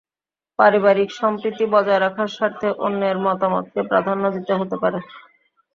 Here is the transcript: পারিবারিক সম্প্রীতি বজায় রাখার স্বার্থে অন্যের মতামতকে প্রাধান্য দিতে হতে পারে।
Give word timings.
পারিবারিক 0.59 1.09
সম্প্রীতি 1.19 1.63
বজায় 1.73 2.01
রাখার 2.01 2.29
স্বার্থে 2.35 2.67
অন্যের 2.85 3.17
মতামতকে 3.25 3.79
প্রাধান্য 3.89 4.23
দিতে 4.35 4.53
হতে 4.59 4.75
পারে। 4.83 4.99